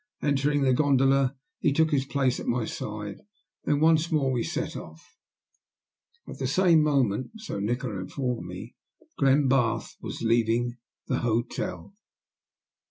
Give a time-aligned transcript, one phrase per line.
[0.23, 3.19] Entering the gondola he took his place at my side.
[3.65, 5.15] Then once more we set off.
[6.27, 8.75] At the same moment, so Nikola informed me,
[9.19, 11.93] Glenbarth was leaving the hotel.